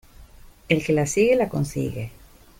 El 0.67 0.83
que 0.83 0.93
la 0.93 1.05
sigue 1.05 1.35
la 1.35 1.47
consigue. 1.47 2.09